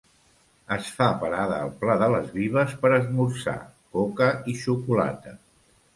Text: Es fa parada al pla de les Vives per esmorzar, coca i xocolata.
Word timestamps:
Es 0.75 0.87
fa 0.99 1.09
parada 1.23 1.59
al 1.65 1.69
pla 1.83 1.97
de 2.03 2.09
les 2.15 2.31
Vives 2.39 2.73
per 2.87 2.93
esmorzar, 2.97 3.57
coca 3.99 4.31
i 4.55 4.61
xocolata. 4.63 5.41